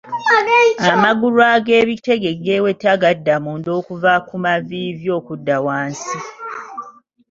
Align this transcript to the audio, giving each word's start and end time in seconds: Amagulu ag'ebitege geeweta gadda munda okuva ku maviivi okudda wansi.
Amagulu 0.91 1.39
ag'ebitege 1.53 2.31
geeweta 2.43 2.91
gadda 3.01 3.35
munda 3.43 3.69
okuva 3.79 4.13
ku 4.27 4.35
maviivi 4.43 5.07
okudda 5.19 5.55
wansi. 5.65 6.17